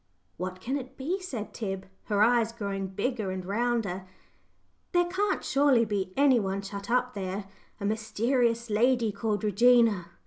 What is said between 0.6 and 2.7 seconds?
it be?" said Tib, her eyes